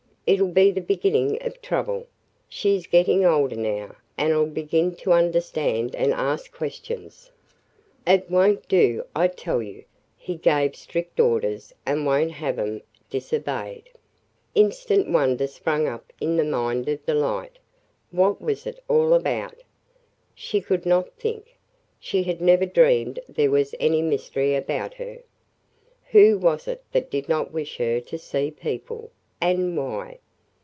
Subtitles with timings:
[0.27, 2.07] It 'll be the beginning of trouble.
[2.47, 7.31] She 's getting older now and 'll begin to understand and ask questions.
[8.07, 9.83] It won't do, I tell you!
[10.15, 13.89] He gave strict orders and I won't have 'em disobeyed!"
[14.55, 17.59] Instant wonder sprang up in the mind of Delight.
[18.11, 19.61] What was it all about?
[20.33, 21.57] She could not think.
[21.99, 25.23] She had never dreamed there was any mystery about her.
[26.11, 29.11] Who was it that did not wish her to see people?
[29.43, 30.19] And why?